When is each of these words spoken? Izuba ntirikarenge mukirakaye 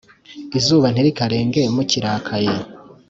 Izuba 0.57 0.87
ntirikarenge 0.89 1.61
mukirakaye 1.75 2.53